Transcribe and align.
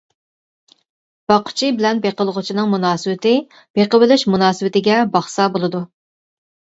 باققۇچى 1.31 1.67
بىلەن 1.81 1.99
بېقىلغۇچىنىڭ 2.05 2.71
مۇناسىۋىتى 2.71 3.33
بېقىۋېلىش 3.81 4.23
مۇناسىۋىتىگە 4.37 4.97
باقسا 5.17 5.47
بولىدۇ. 5.57 5.83